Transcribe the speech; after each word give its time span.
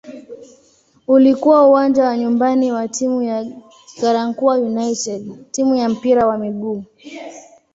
Ulikuwa 1.07 1.67
uwanja 1.67 2.03
wa 2.05 2.17
nyumbani 2.17 2.71
wa 2.71 2.87
timu 2.87 3.21
ya 3.21 3.45
"Garankuwa 4.01 4.57
United" 4.57 5.35
timu 5.51 5.75
ya 5.75 5.89
mpira 5.89 6.27
wa 6.27 6.37
miguu. 6.37 6.83